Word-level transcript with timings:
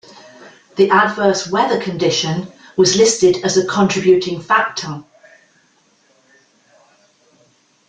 The 0.77 0.89
adverse 0.89 1.47
weather 1.47 1.79
condition 1.79 2.51
was 2.75 2.95
listed 2.97 3.37
as 3.45 3.55
a 3.55 3.67
contributing 3.67 4.41
factor. 4.41 5.03